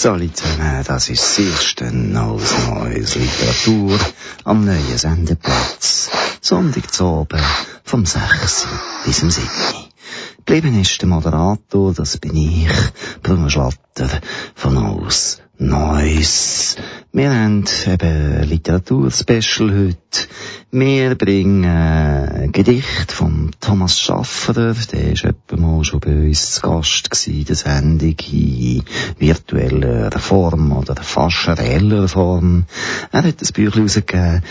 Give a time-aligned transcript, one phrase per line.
[0.00, 3.98] Salut zusammen, das ist das erste Neues Neues Literatur
[4.44, 6.08] am neuen Sendeplatz.
[6.40, 7.42] Sonntag zu oben
[7.82, 8.68] vom 6.
[9.04, 9.87] bis zum 7.
[10.48, 12.70] Geblieben ist der Moderator, das bin ich,
[13.22, 14.08] Bruno Schlatter
[14.54, 16.76] von Aus Neues.
[17.12, 20.28] Wir haben eben Literaturspecial heute.
[20.70, 26.62] Wir bringen äh, Gedicht von Thomas Schafferer, der ist etwa mal schon bei uns zu
[26.62, 28.84] Gast gewesen, der Sendung in
[29.18, 32.64] virtueller Form oder fast reeller Form.
[33.12, 34.42] Er hat das Büchlein rausgegeben,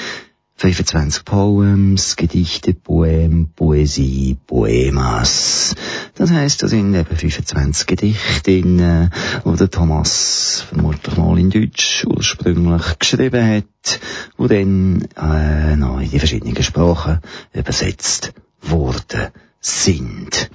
[0.57, 5.75] 25 Poems, Gedichte, Poem, Poesie, Poemas.
[6.15, 9.11] Das heisst, da sind eben 25 Gedichte
[9.43, 13.99] wo der Thomas vermutlich mal in Deutsch ursprünglich geschrieben hat,
[14.35, 17.19] wo dann äh, noch in die verschiedenen Sprachen
[17.53, 19.27] übersetzt worden
[19.59, 20.49] sind.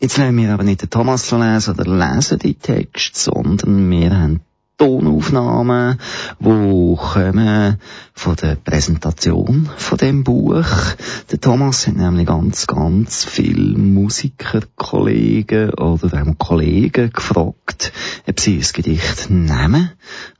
[0.00, 4.40] Jetzt lassen wir aber nicht den Thomas lesen oder lesen die Texte, sondern wir haben
[4.82, 5.96] Tonaufnahmen,
[6.40, 7.78] die kommen
[8.14, 10.66] von der Präsentation von dem Buch.
[11.30, 17.92] Der Thomas hat nämlich ganz, ganz viele Musikerkollegen oder auch Kollegen gefragt,
[18.26, 19.92] ob sie ein Gedicht nehmen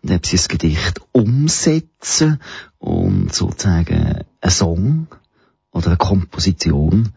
[0.02, 2.40] und ob sie ein Gedicht umsetzen
[2.80, 5.06] und sozusagen einen Song
[5.70, 7.10] oder eine Komposition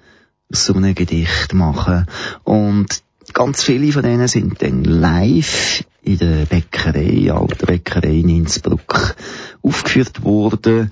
[0.49, 2.05] so einem Gedicht machen.
[2.43, 3.03] Und
[3.35, 9.15] ganz viele von denen sind dann live in der Bäckerei, alter Bäckerei in Innsbruck
[9.61, 10.89] aufgeführt worden.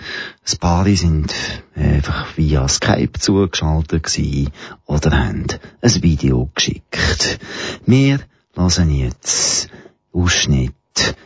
[0.51, 1.33] Ein paar sind
[1.73, 4.51] einfach via Skype zugeschaltet gewesen
[4.85, 5.47] oder haben
[5.81, 7.39] ein Video geschickt.
[7.85, 8.19] Wir
[8.55, 9.69] lassen jetzt
[10.11, 10.73] Ausschnitt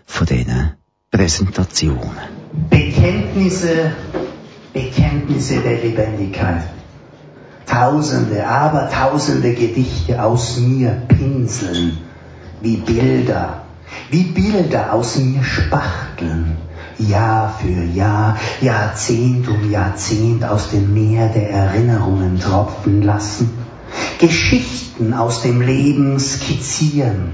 [0.05, 0.73] von diesen
[1.09, 2.17] Präsentationen.
[2.69, 3.91] Bekenntnisse,
[4.71, 6.76] Bekenntnisse der Lebendigkeit.
[7.67, 11.97] Tausende, aber tausende Gedichte aus mir pinseln,
[12.61, 13.63] wie Bilder,
[14.09, 16.57] wie Bilder aus mir spachteln,
[16.97, 23.51] Jahr für Jahr, Jahrzehnt um Jahrzehnt aus dem Meer der Erinnerungen tropfen lassen,
[24.17, 27.33] Geschichten aus dem Leben skizzieren,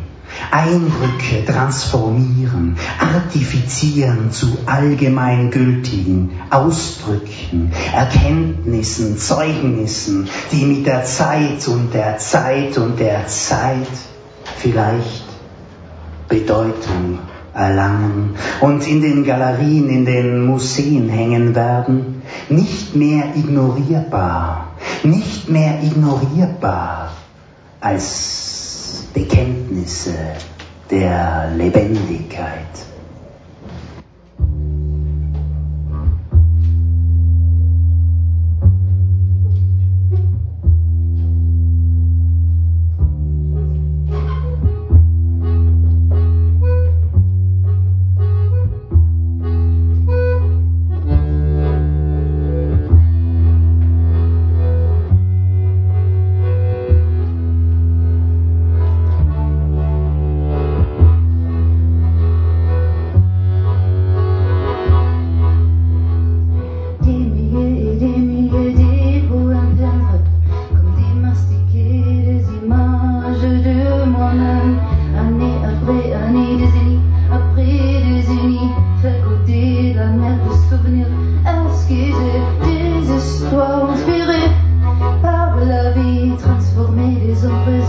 [0.51, 12.77] Eindrücke transformieren, artifizieren zu allgemeingültigen Ausdrücken, Erkenntnissen, Zeugnissen, die mit der Zeit und der Zeit
[12.77, 13.87] und der Zeit
[14.57, 15.23] vielleicht
[16.27, 17.19] Bedeutung
[17.53, 24.69] erlangen und in den Galerien, in den Museen hängen werden, nicht mehr ignorierbar,
[25.03, 27.11] nicht mehr ignorierbar
[27.79, 28.52] als
[29.13, 30.13] Bekenntnisse
[30.89, 32.92] der Lebendigkeit.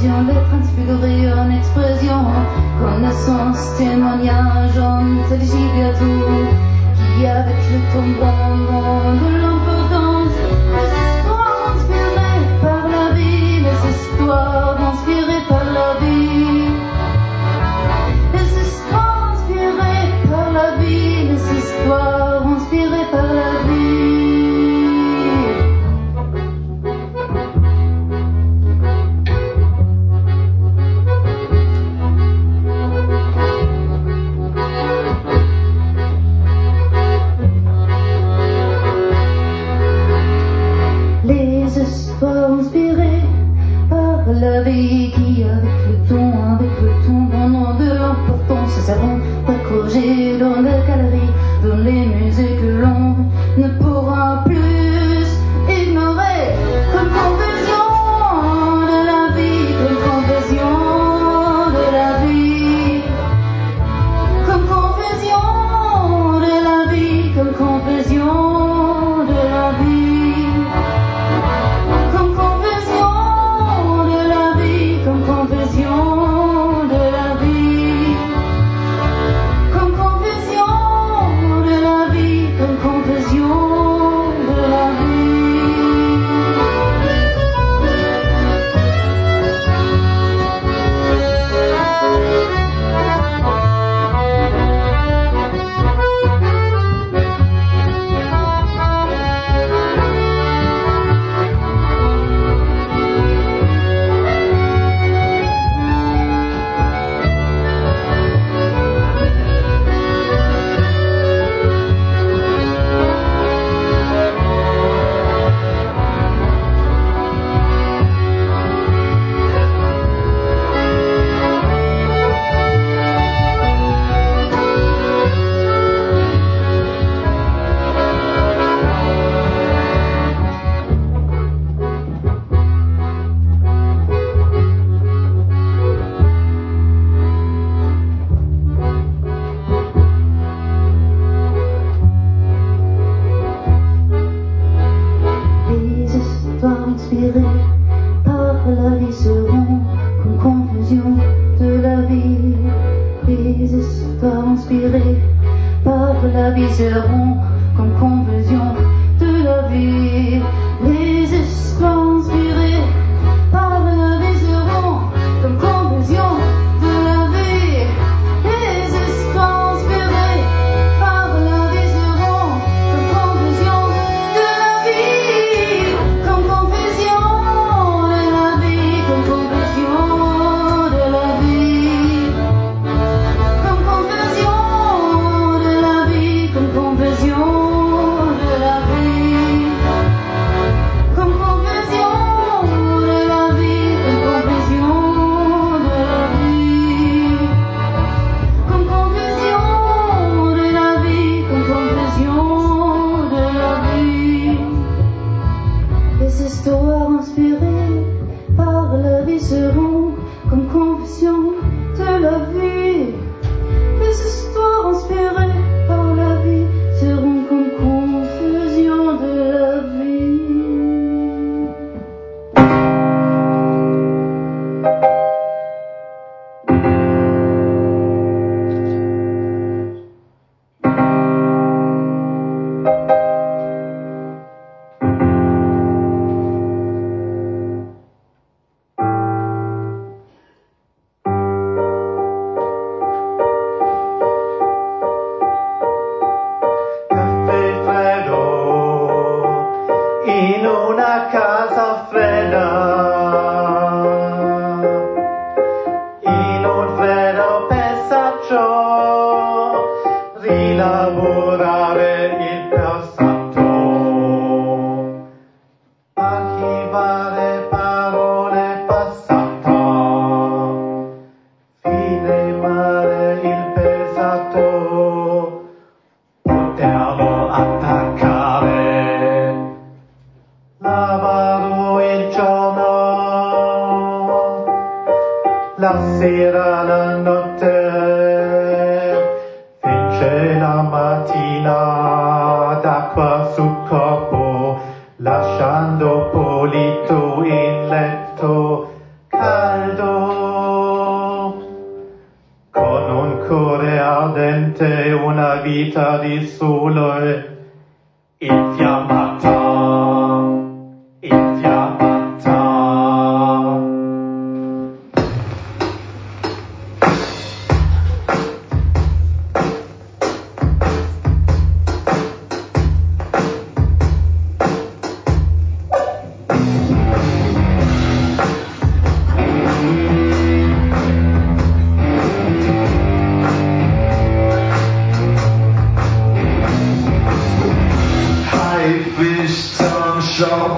[0.04, 2.25] occasion de transfigurer en expression,
[2.78, 9.53] connaissance, témoignage, intelligible à tout, qui avec le tombant de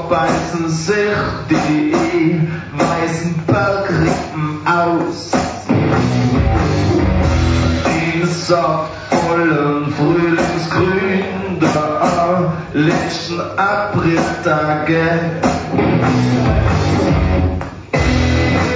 [0.08, 0.96] beißen sich
[1.50, 5.30] die weißen Bergrippen aus.
[7.84, 8.88] Dienstag
[9.26, 15.02] saftvollen Frühlingsgrün der letzten Apriltage.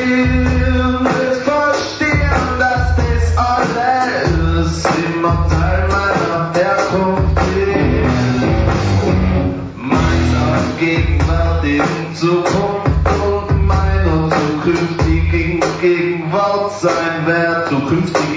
[0.06, 4.84] Ihr müsst verstehen, dass das alles
[5.14, 5.89] immer teilweise
[18.06, 18.29] to be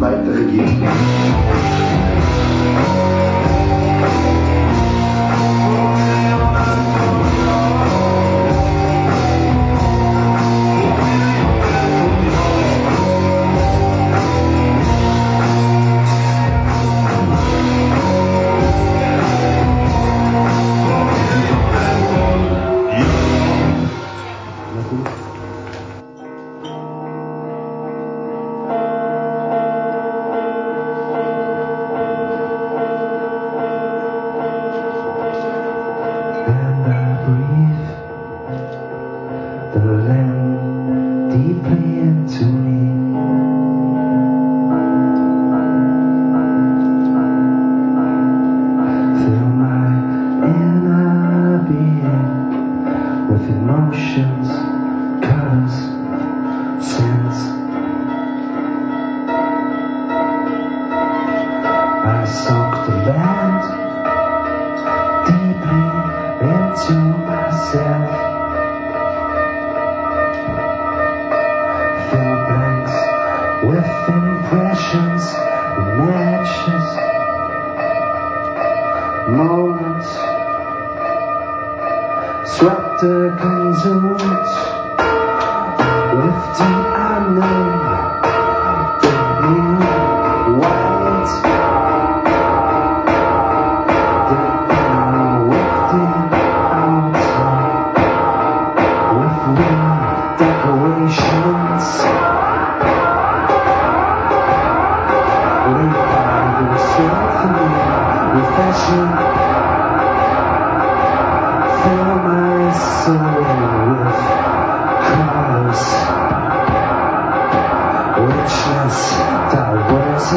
[0.00, 1.63] weitergeben.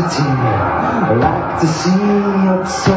[0.09, 0.57] tear.
[1.07, 1.91] I like to see
[2.45, 2.96] you so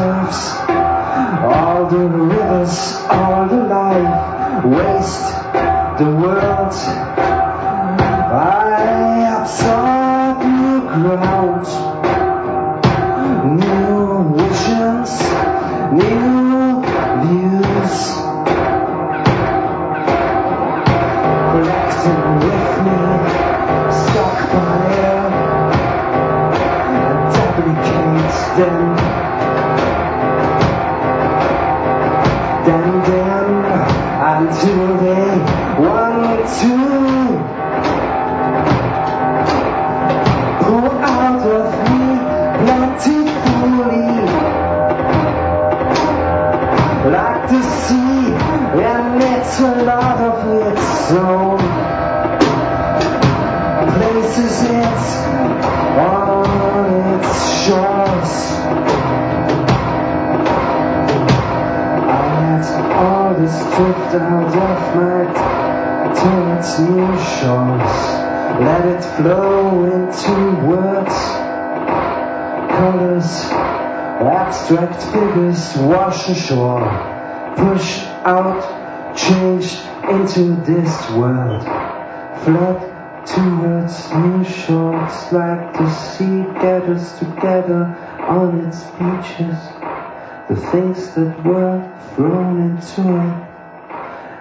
[90.51, 91.79] the things that were
[92.13, 93.47] thrown into it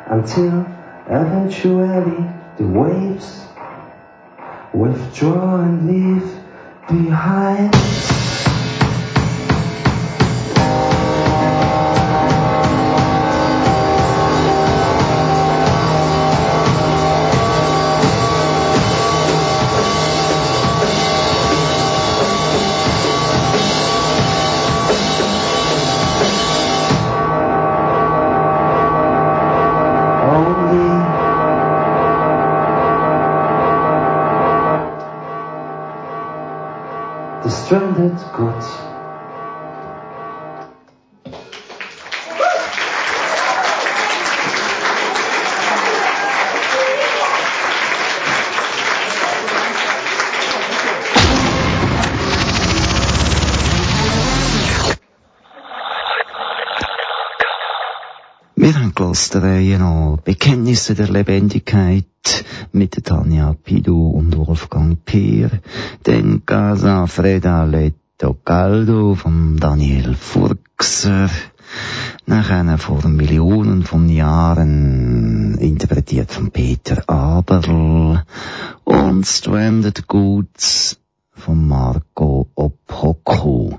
[0.07, 0.67] until
[1.07, 2.26] eventually
[2.57, 3.47] the waves
[4.75, 6.19] withdraw and leave
[60.90, 65.50] Bekenntnisse der Lebendigkeit mit Tanja Pidu und Wolfgang Peer,
[66.06, 71.30] den Casa Freda Letto Caldo von Daniel Furxer,
[72.26, 78.25] nachher vor Millionen von Jahren interpretiert von Peter Aberl
[78.85, 80.99] und Stranded Goods
[81.32, 83.78] von Marco Opoku.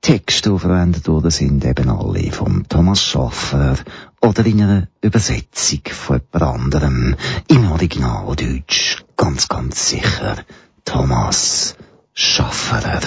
[0.00, 3.76] Texte, die verwendet worden sind, eben alle von Thomas Schaffer
[4.20, 7.16] oder in einer Übersetzung von jemand anderem.
[7.48, 10.36] Im Original Deutsch, ganz, ganz sicher.
[10.84, 11.76] Thomas
[12.14, 13.00] Schafferer.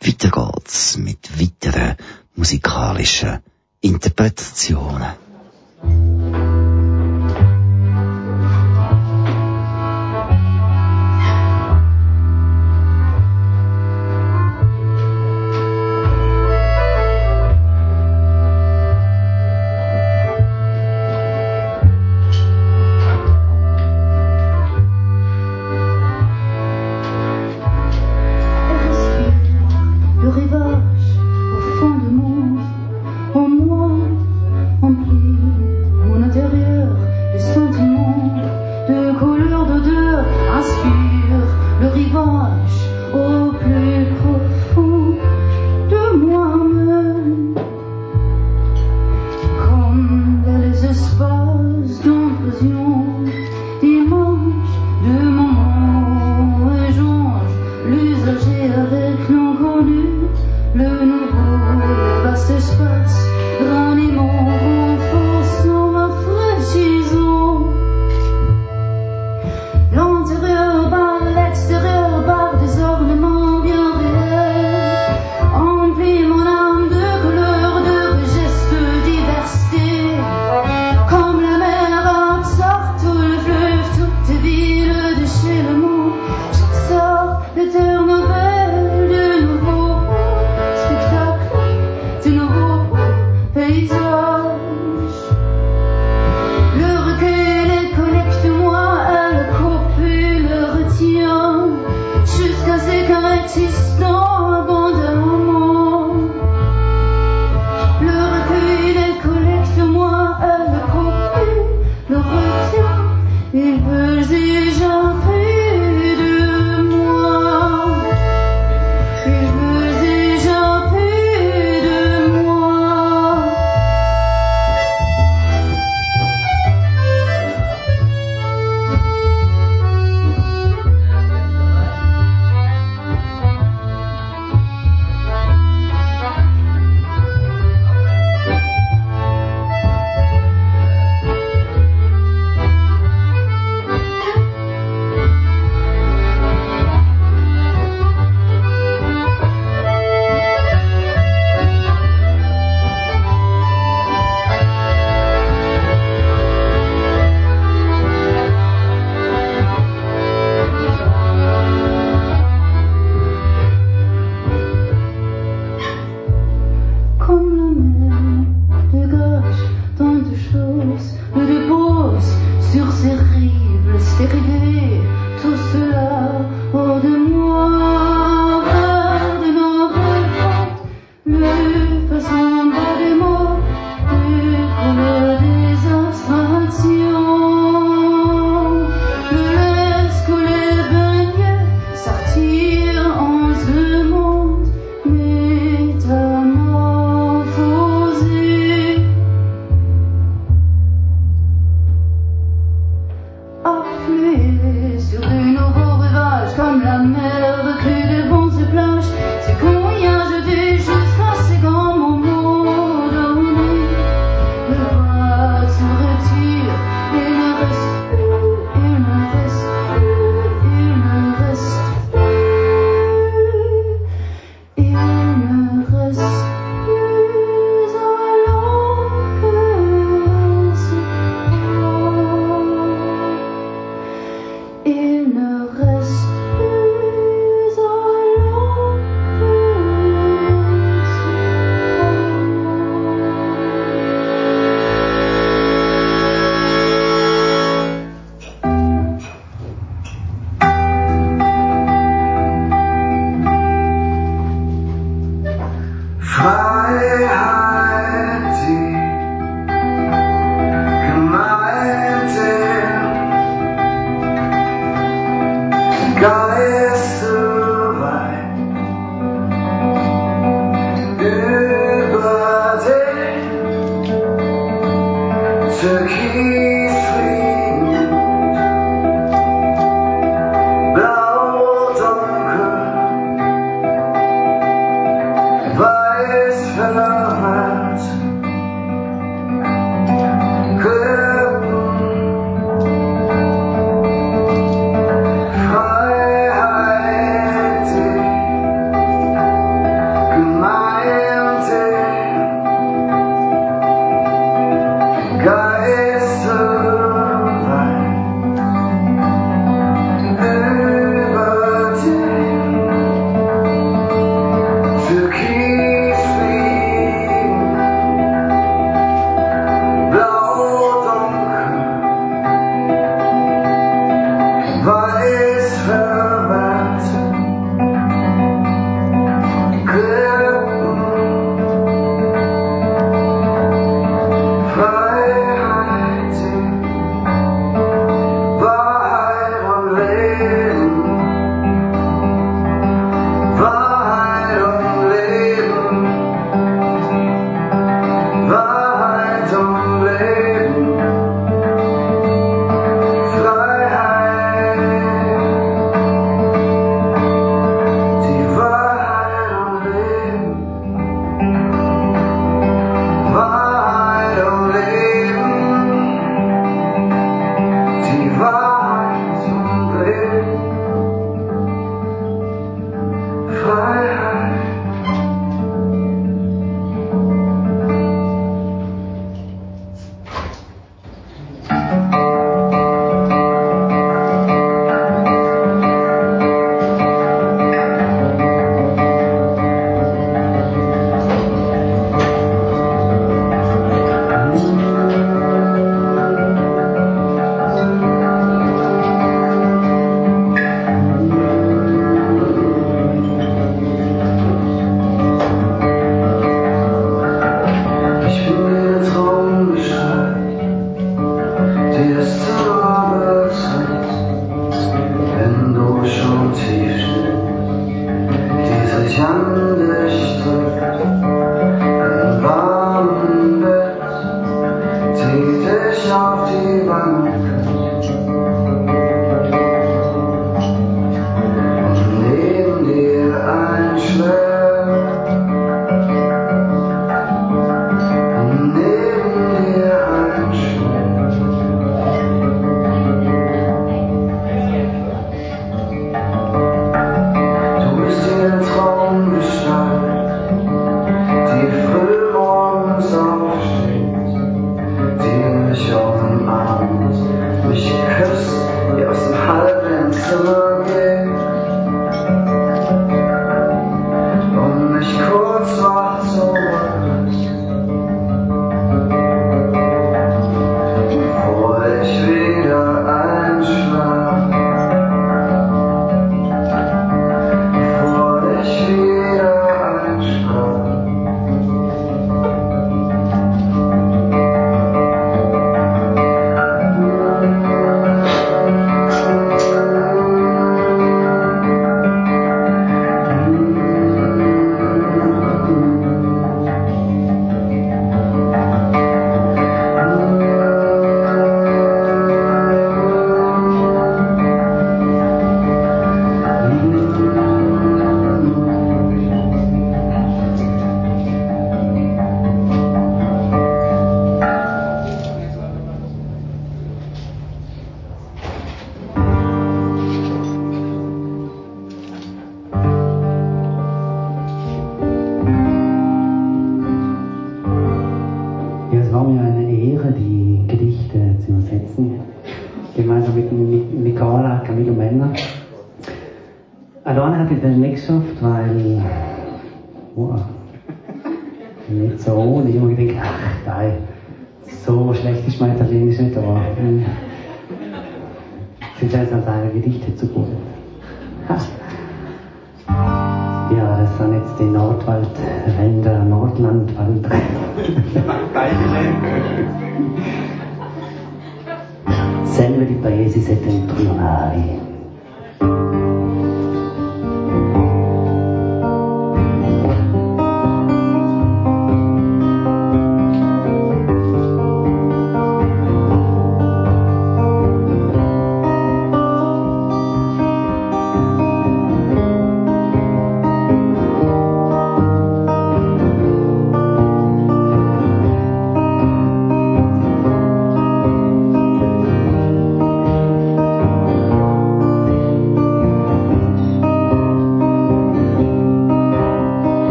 [0.00, 1.96] Weiter geht's mit weiteren
[2.34, 3.40] musikalischen
[3.80, 5.12] Interpretationen.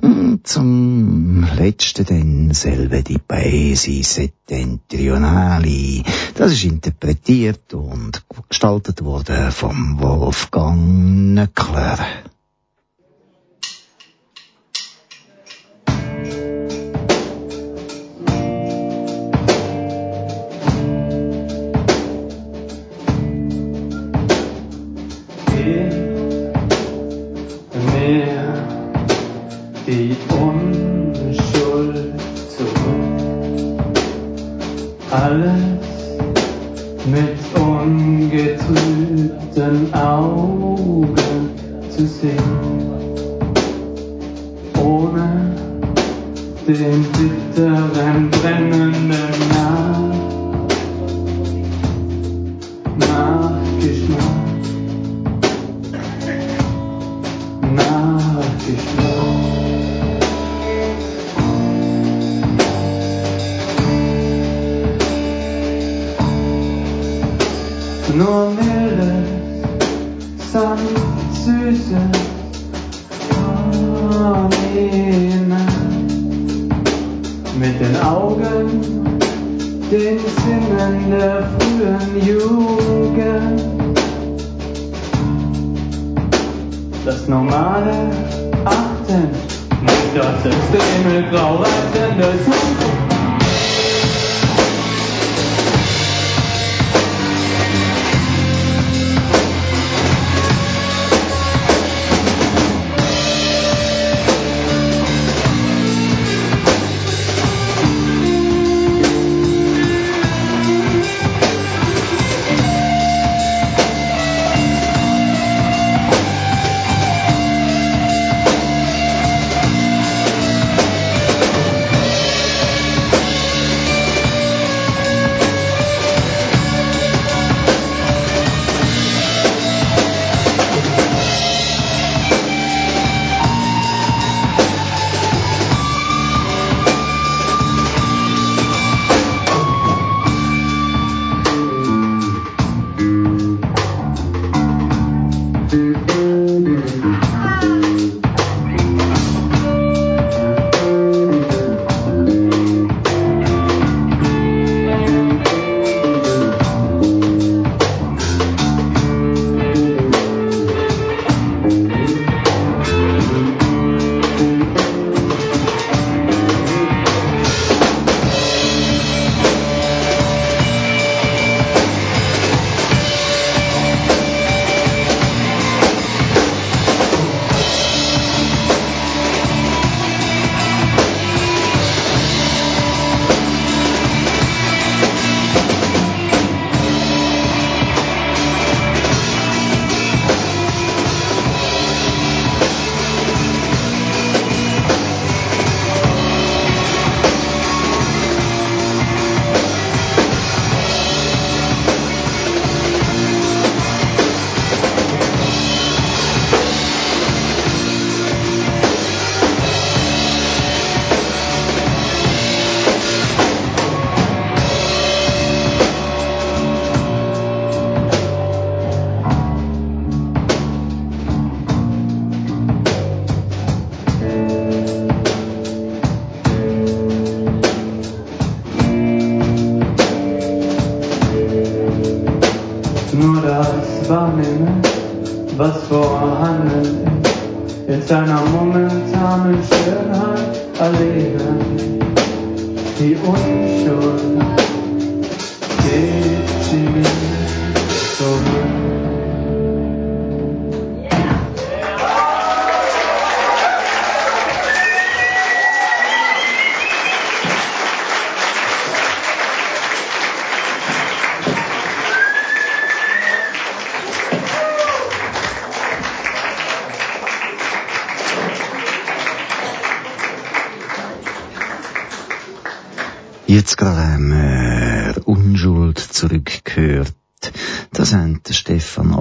[0.00, 6.04] Hm, zum letzten dann selbe die Paesi Settentrionali.
[6.34, 11.98] Das ist interpretiert und gestaltet worden vom Wolfgang Nöckler.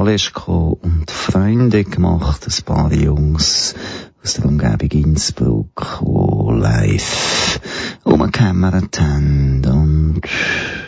[0.07, 3.75] Stefan Aleschko und Freunde gemacht, ein paar Jungs
[4.23, 7.59] aus der Umgebung Innsbruck, die live
[8.05, 10.21] umgekämmert haben und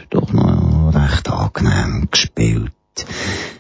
[0.10, 2.72] doch noch recht angenehm gespielt.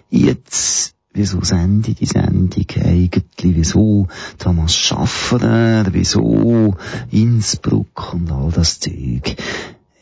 [0.09, 4.07] Jetzt wieso sende die Sendung eigentlich, wieso
[4.37, 6.77] Thomas Schafferer, wieso
[7.11, 9.35] Innsbruck und all das Zeug.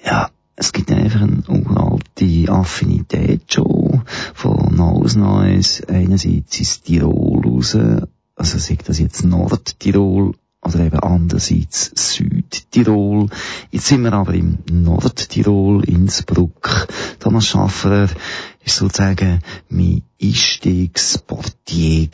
[0.05, 0.29] Ja,
[0.59, 4.01] es gibt einfach eine uralte Affinität schon
[4.33, 5.83] von Haus Neues.
[5.87, 7.77] Einerseits ist Tirol raus,
[8.35, 10.33] also sagt das jetzt Nordtirol
[10.63, 13.29] oder eben andererseits Südtirol.
[13.69, 16.87] Jetzt sind wir aber im Nordtirol, Innsbruck.
[17.19, 18.09] Thomas Schafferer
[18.67, 19.39] ist sozusagen
[19.69, 22.09] mein Einstiegsportier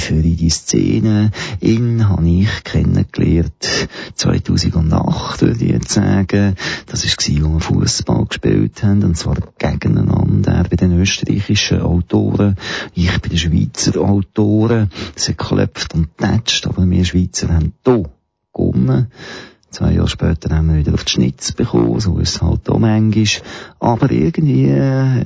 [0.00, 1.30] für die Szene.
[1.60, 6.56] Ihn habe ich kennengelernt 2008, würde ich jetzt sagen.
[6.86, 10.52] Das war, als wir Fußball gespielt haben, und zwar gegeneinander.
[10.52, 12.56] Er bei den österreichischen Autoren,
[12.94, 14.90] ich bei den Schweizer Autoren.
[15.14, 18.10] Es hat geklopft und tätscht, aber wir Schweizer haben hier
[18.52, 19.12] gewonnen.
[19.70, 22.78] Zwei Jahre später haben wir wieder auf die Schnitz bekommen, so ist es halt auch
[22.78, 23.26] manchmal.
[23.80, 25.24] Aber irgendwie, äh,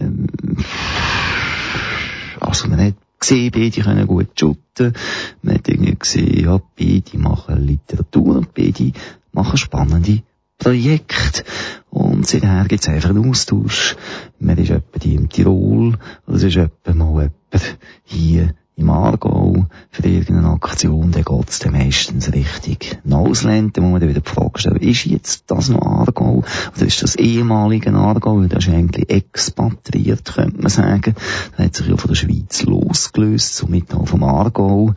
[2.40, 4.94] also man hat gesehen, beide können gut shooten.
[5.42, 8.92] Man hat irgendwie gesehen, ja, beide machen Literatur und beide
[9.32, 10.22] machen spannende
[10.58, 11.44] Projekte.
[11.90, 13.96] Und seither gibt es einfach einen Austausch.
[14.40, 19.66] Man ist etwa die im Tirol, oder es ist etwa mal jemand hier im Aargau
[19.90, 24.58] für irgendeine Aktion, dann geht's dann meistens richtig Ausland, wo man dann wieder die Frage
[24.58, 26.42] stellt, ist jetzt das noch Aargau,
[26.76, 31.14] oder ist das ehemalige Aargau, das ist eigentlich expatriert, könnte man sagen.
[31.56, 34.94] Das hat sich ja von der Schweiz losgelöst, somit auch vom Aargau.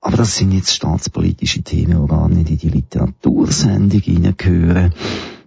[0.00, 4.94] Aber das sind jetzt staatspolitische Themen, die gar nicht in die Literatursendung hineingehören.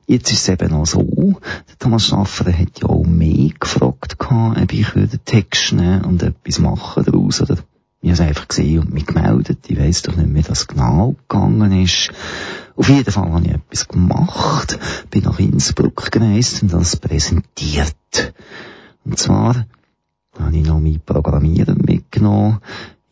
[0.06, 4.74] Jetzt ist es eben auch so, der Thomas Schaffer hat ja auch mehr gefragt, ob
[4.74, 7.58] ich den Text nehmen und etwas machen daraus, oder
[8.02, 9.60] ich habe es einfach gesehen und mich gemeldet.
[9.68, 12.12] Ich weiss doch nicht, wie das genau gegangen ist.
[12.76, 14.78] Auf jeden Fall habe ich etwas gemacht,
[15.10, 18.34] bin nach Innsbruck gereist und das präsentiert.
[19.06, 19.66] Und zwar
[20.38, 22.60] habe ich noch mein Programmieren mitgenommen.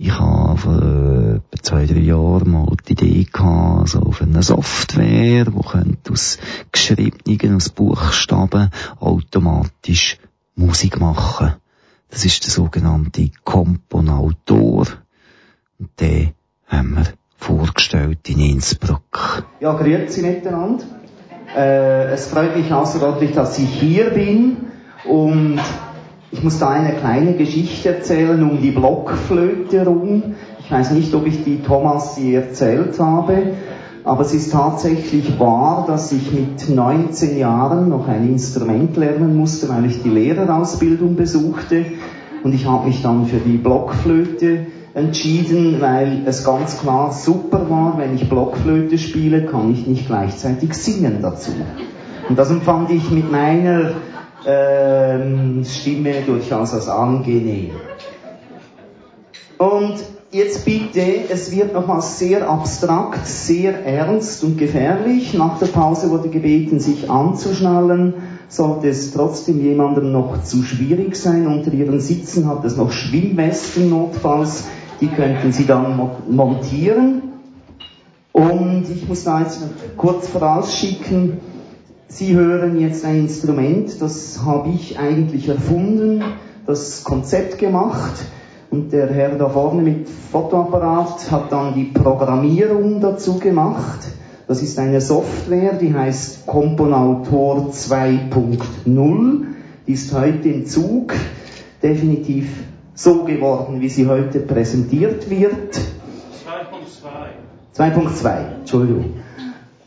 [0.03, 5.45] Ich habe vor etwa zwei, drei Jahren mal die Idee gehabt, so auf eine Software,
[5.45, 6.39] die könnte aus
[6.71, 10.17] geschriebenen, aus Buchstaben automatisch
[10.55, 11.53] Musik machen.
[12.09, 14.87] Das ist der sogenannte Komponautor.
[15.77, 16.31] Und den
[16.65, 17.05] haben wir
[17.37, 19.45] vorgestellt in Innsbruck.
[19.59, 20.83] Ja, grüezi miteinander.
[21.55, 24.57] Äh, es freut mich außerordentlich, dass ich hier bin
[25.07, 25.59] und
[26.31, 30.35] ich muss da eine kleine Geschichte erzählen um die Blockflöte rum.
[30.59, 33.53] Ich weiß nicht, ob ich die Thomas je erzählt habe,
[34.05, 39.67] aber es ist tatsächlich wahr, dass ich mit 19 Jahren noch ein Instrument lernen musste,
[39.67, 41.85] weil ich die Lehrerausbildung besuchte.
[42.43, 47.97] Und ich habe mich dann für die Blockflöte entschieden, weil es ganz klar super war,
[47.97, 51.51] wenn ich Blockflöte spiele, kann ich nicht gleichzeitig singen dazu.
[52.27, 53.91] Und das empfand ich mit meiner
[54.45, 57.71] ähm, Stimme durchaus als angenehm.
[59.57, 59.95] Und
[60.31, 65.33] jetzt bitte, es wird nochmal sehr abstrakt, sehr ernst und gefährlich.
[65.33, 68.13] Nach der Pause wurde gebeten, sich anzuschnallen.
[68.47, 73.89] Sollte es trotzdem jemandem noch zu schwierig sein, unter ihren Sitzen hat es noch Schwimmwesten
[73.89, 74.65] notfalls,
[74.99, 77.21] die könnten Sie dann montieren.
[78.33, 79.61] Und ich muss da jetzt
[79.95, 81.37] kurz vorausschicken,
[82.13, 86.21] Sie hören jetzt ein Instrument, das habe ich eigentlich erfunden,
[86.65, 88.25] das Konzept gemacht
[88.69, 94.09] und der Herr da vorne mit Fotoapparat hat dann die Programmierung dazu gemacht.
[94.45, 99.45] Das ist eine Software, die heißt Componautor 2.0.
[99.87, 101.13] Die ist heute im Zug,
[101.81, 102.49] definitiv
[102.93, 105.79] so geworden, wie sie heute präsentiert wird.
[107.73, 107.93] 2.2.
[107.95, 109.13] 2.2, Entschuldigung.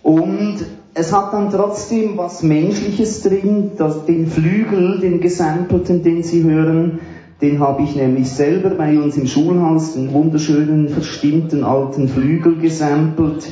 [0.02, 0.64] Und
[0.94, 7.00] es hat dann trotzdem was Menschliches drin, das, den Flügel, den gesampelten, den Sie hören,
[7.42, 13.48] den habe ich nämlich selber bei uns im Schulhaus, den wunderschönen, verstimmten alten Flügel gesampelt,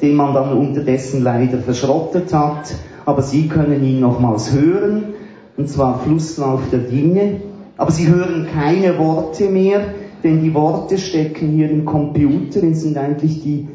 [0.00, 2.74] den man dann unterdessen leider verschrottet hat.
[3.04, 5.14] Aber Sie können ihn nochmals hören,
[5.56, 7.40] und zwar Flusslauf der Dinge.
[7.76, 9.82] Aber Sie hören keine Worte mehr,
[10.24, 13.68] denn die Worte stecken hier im Computer, die sind eigentlich die,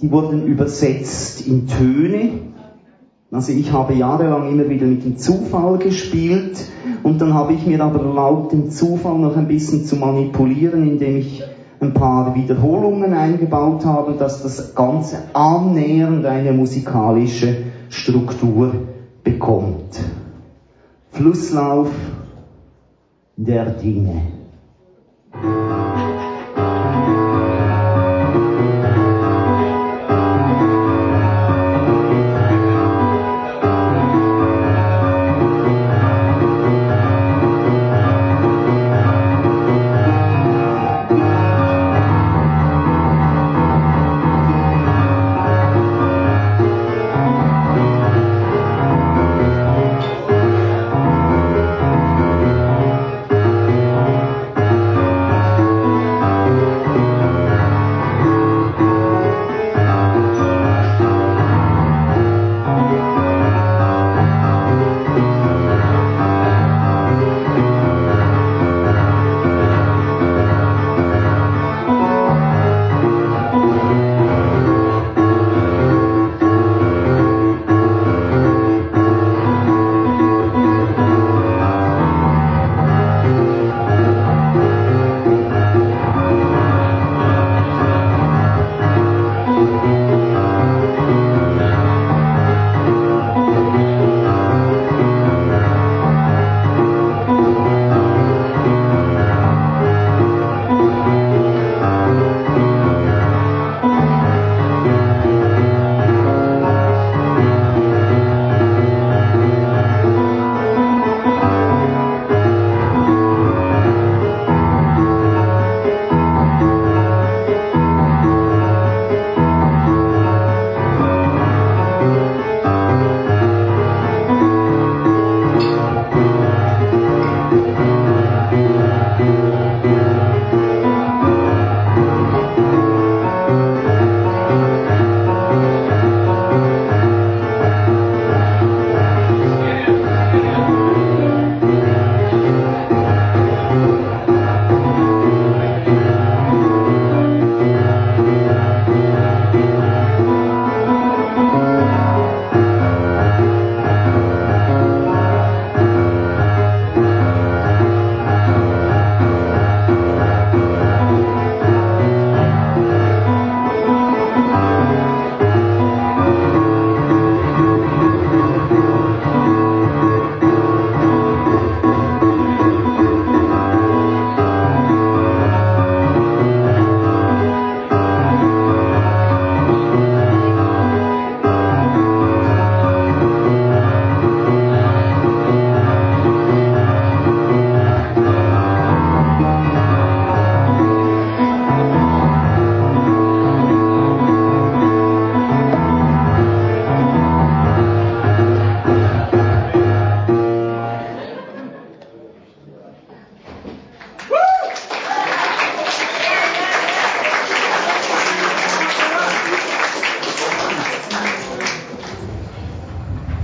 [0.00, 2.30] die wurden übersetzt in Töne.
[3.32, 6.66] Also ich habe jahrelang immer wieder mit dem Zufall gespielt
[7.02, 11.16] und dann habe ich mir aber erlaubt, den Zufall noch ein bisschen zu manipulieren, indem
[11.16, 11.42] ich
[11.80, 17.56] ein paar Wiederholungen eingebaut habe, dass das Ganze annähernd eine musikalische
[17.88, 18.74] Struktur
[19.24, 19.98] bekommt.
[21.10, 21.88] Flusslauf
[23.36, 24.22] der Dinge.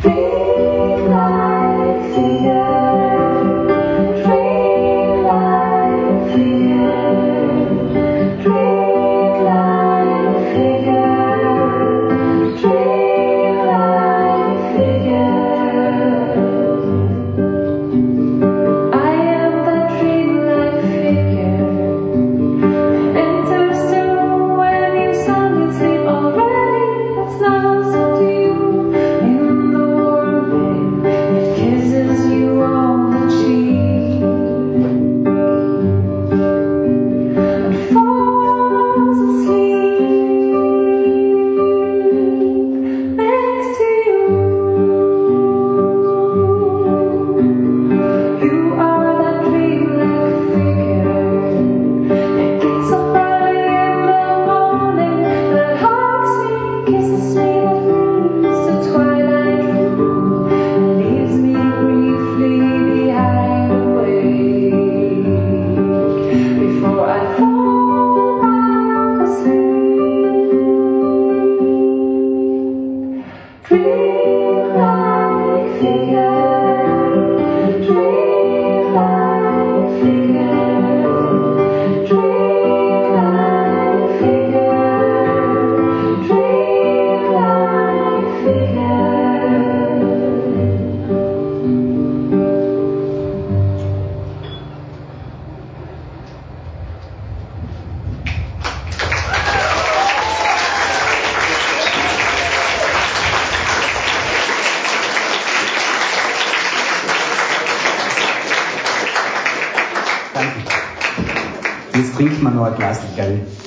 [0.03, 0.48] Hey.
[112.27, 113.58] Formando el mar, formando el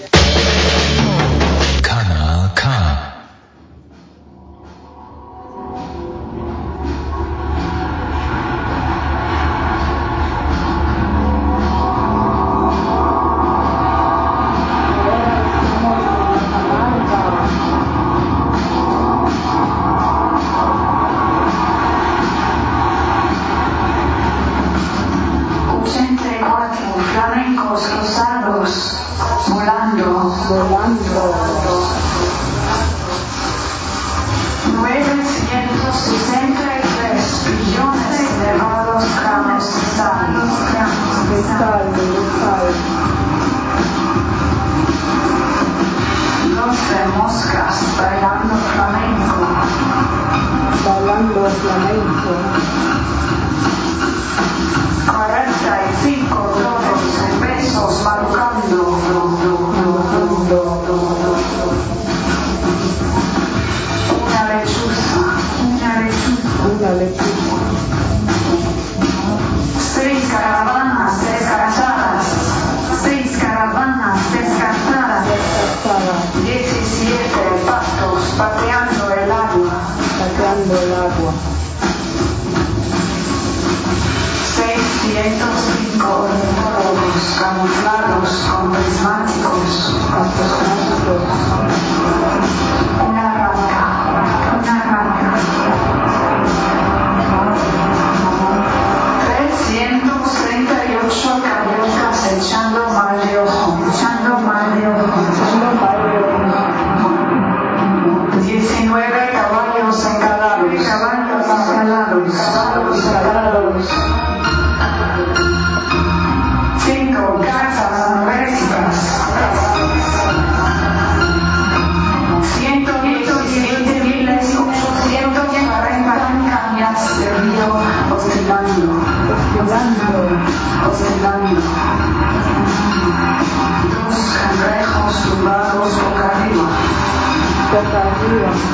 [138.29, 138.45] you.
[138.45, 138.70] are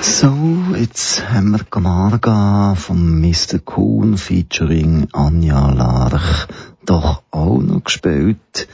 [0.00, 0.36] So,
[0.76, 3.58] jetzt haben wir Camarga vom Mr.
[3.64, 6.46] Kuhn featuring Anja Larch
[6.84, 8.68] doch auch noch gespielt.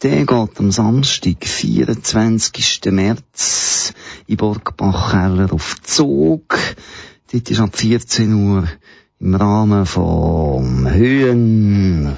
[0.01, 2.79] der geht am Samstag, 24.
[2.91, 3.93] März,
[4.25, 6.57] in Burgbachkeller auf Zug.
[7.31, 8.67] Dort ist ab 14 Uhr
[9.19, 12.13] im Rahmen vom Höhenflug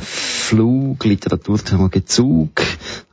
[1.04, 2.62] Literaturtag Zug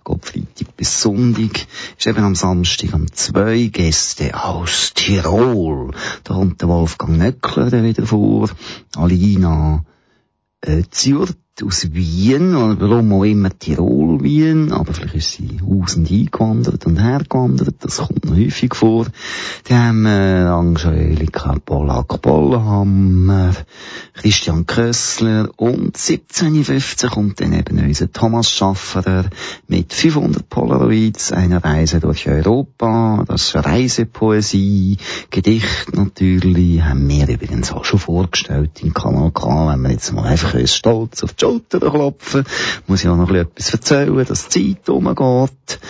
[0.04, 1.66] geht Freitag bis Sonntag,
[1.98, 5.92] ist eben am Samstag am zwei Gäste aus Tirol.
[6.24, 8.50] Da kommt der Wolfgang Nöckler wieder vor,
[8.96, 9.84] Alina
[10.60, 15.96] äh, Zürich aus Wien, oder warum auch immer Tirol, Wien, aber vielleicht ist sie aus
[15.96, 19.06] und eingewandert und hergewandert, das kommt noch häufig vor.
[19.68, 23.52] Die haben äh, Angelika Polak Bollhammer,
[24.14, 29.26] Christian Kössler und 1715 kommt dann eben unser Thomas Schafferer
[29.68, 34.96] mit 500 Polaroids, einer Reise durch Europa, das Reisepoesie,
[35.28, 40.24] Gedicht natürlich, haben wir übrigens auch schon vorgestellt im Kanal K, wenn wir jetzt mal
[40.24, 42.44] einfach stolz auf die Schulter klopfen,
[42.86, 45.80] muss ich auch noch etwas erzählen, dass die Zeit umgeht.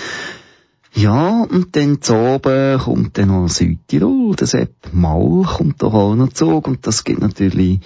[0.94, 6.14] Ja, und dann zu oben kommt dann noch Südtirol, der Sepp Mal kommt doch auch
[6.14, 7.80] noch Zug und das gibt natürlich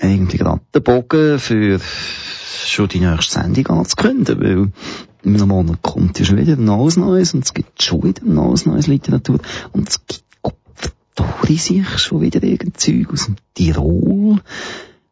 [0.00, 1.80] eigentlich gerade den Bogen für
[2.64, 4.72] schon die nächste Sendung anzukündigen, weil
[5.22, 8.22] in einem Monat kommt ja schon wieder ein neues Neues und es gibt schon wieder
[8.22, 9.38] ein neues Neues Literatur
[9.72, 10.56] und es gibt Gott
[11.46, 14.40] sich schon wieder irgendein Zeug aus dem Tirol.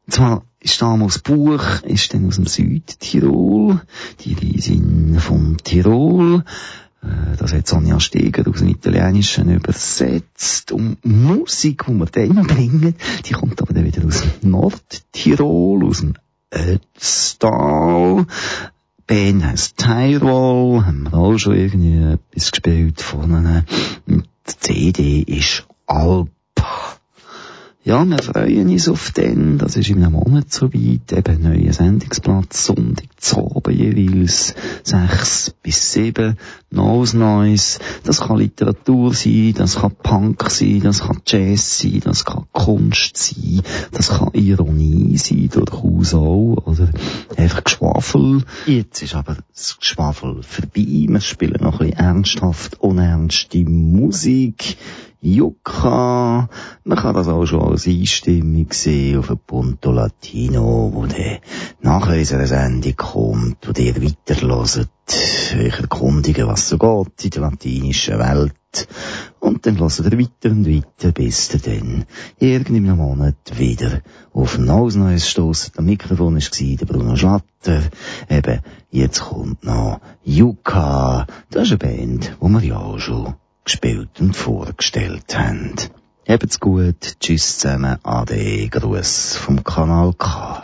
[0.08, 3.82] Und zwar ist damals Buch, ist dann aus dem Südtirol,
[4.20, 6.44] die Riesin von Tirol,
[7.02, 10.72] äh, das hat Sonja Steger aus dem Italienischen übersetzt.
[10.72, 12.94] Und Musik, die wir dann bringen,
[13.26, 16.14] die kommt aber dann wieder aus dem Nordtirol, aus dem
[16.54, 18.24] Ötztal.
[19.06, 23.64] Band heisst Tyrol, haben wir auch schon irgendwie etwas gespielt von einer.
[24.06, 26.30] Die CD ist Alp.
[27.88, 29.56] Ja, wir freuen uns auf den.
[29.56, 31.10] Das ist in einem Monat so weit.
[31.10, 36.36] Eben neuer Sendungsplatz, Sonntag, Zoben jeweils, sechs bis sieben,
[36.70, 37.78] Neues Neues.
[38.04, 43.16] Das kann Literatur sein, das kann Punk sein, das kann Jazz sein, das kann Kunst
[43.16, 43.62] sein,
[43.92, 46.90] das kann Ironie sein, durchaus auch, oder
[47.38, 48.42] einfach Geschwafel.
[48.66, 51.06] Jetzt ist aber das Geschwafel vorbei.
[51.08, 54.76] Wir spielen noch ein bisschen ernsthaft, unernste Musik.
[55.20, 56.48] Yucca.
[56.84, 61.40] Man kann das auch schon als Einstimmung sehen auf ein Punto Latino, wo der
[61.80, 64.88] nach unserer Sendung kommt und ihr weiterhört,
[65.58, 68.54] euch erkundigen, was so geht in der latinischen Welt.
[69.40, 72.04] Und dann hört ihr weiter und weiter, bis ihr dann
[72.38, 74.02] irgendeinem Monat wieder
[74.32, 75.78] auf ein neues Neues stößt.
[75.78, 77.82] Am Mikrofon war der Bruno Schlatter.
[78.28, 78.60] Eben,
[78.92, 81.26] jetzt kommt noch Yucca.
[81.50, 83.34] Das ist eine Band, die wir ja auch schon
[83.68, 85.74] gespielt und vorgestellt haben.
[86.26, 90.62] Habt's gut, tschüss zusammen, Ade, Gruß vom Kanal K.